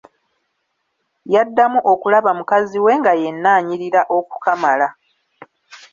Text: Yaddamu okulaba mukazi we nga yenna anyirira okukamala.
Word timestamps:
Yaddamu 1.33 1.79
okulaba 1.91 2.29
mukazi 2.39 2.77
we 2.85 2.91
nga 2.99 3.13
yenna 3.21 3.49
anyirira 3.57 4.01
okukamala. 4.17 4.87